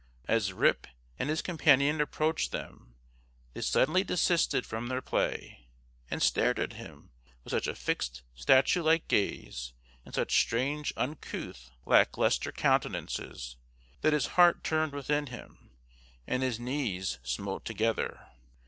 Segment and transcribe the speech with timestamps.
[0.27, 0.87] As Rip
[1.19, 2.95] and his companion approached them,
[3.53, 5.67] they suddenly desisted from their play,
[6.09, 7.11] and stared at him
[7.43, 13.57] with such a fixed statue like gaze, and such strange uncouth, lack lustre countenances,
[14.01, 15.69] that his heart turned within him,
[16.25, 18.25] and his knees smote together.